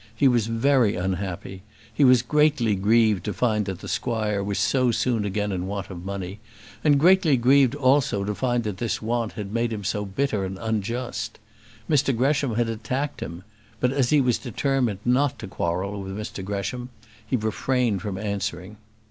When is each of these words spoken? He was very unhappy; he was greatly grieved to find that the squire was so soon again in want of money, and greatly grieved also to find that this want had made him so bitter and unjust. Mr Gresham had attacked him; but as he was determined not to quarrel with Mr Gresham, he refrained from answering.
He 0.15 0.27
was 0.27 0.47
very 0.47 0.95
unhappy; 0.95 1.61
he 1.93 2.03
was 2.03 2.23
greatly 2.23 2.73
grieved 2.73 3.23
to 3.25 3.33
find 3.35 3.67
that 3.67 3.81
the 3.81 3.87
squire 3.87 4.43
was 4.43 4.57
so 4.57 4.89
soon 4.89 5.25
again 5.25 5.51
in 5.51 5.67
want 5.67 5.91
of 5.91 6.03
money, 6.03 6.39
and 6.83 6.99
greatly 6.99 7.37
grieved 7.37 7.75
also 7.75 8.23
to 8.23 8.33
find 8.33 8.63
that 8.63 8.77
this 8.77 8.99
want 8.99 9.33
had 9.33 9.53
made 9.53 9.71
him 9.71 9.83
so 9.83 10.03
bitter 10.03 10.43
and 10.43 10.57
unjust. 10.59 11.37
Mr 11.87 12.17
Gresham 12.17 12.55
had 12.55 12.67
attacked 12.67 13.19
him; 13.19 13.43
but 13.79 13.91
as 13.91 14.09
he 14.09 14.21
was 14.21 14.39
determined 14.39 15.01
not 15.05 15.37
to 15.37 15.45
quarrel 15.45 16.01
with 16.01 16.17
Mr 16.17 16.43
Gresham, 16.43 16.89
he 17.23 17.35
refrained 17.35 18.01
from 18.01 18.17
answering. 18.17 18.77